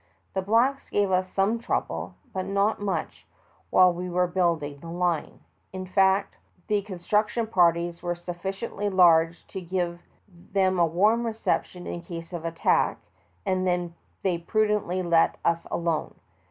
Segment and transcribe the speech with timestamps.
[0.33, 3.27] The blacks gave us some trouble, but not much
[3.69, 8.89] while we were building the line; the fact was that the construction parties were sufficiently
[8.89, 12.97] large to give them a warm reception, in case of an attack,
[13.45, 13.93] and
[14.23, 16.15] they prudently let us alone.